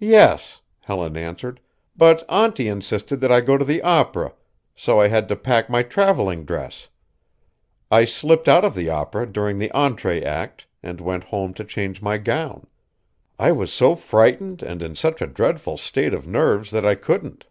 [0.00, 1.60] "Yes," Helen answered,
[1.94, 4.32] "but auntie insisted that I go to the opera,
[4.74, 6.88] so I had to pack my travelling dress.
[7.90, 12.00] I slipped out of the opera during the entre act, and went home to change
[12.00, 12.66] my gown.
[13.38, 17.44] I was so frightened and in such a dreadful state of nerves that I couldn't."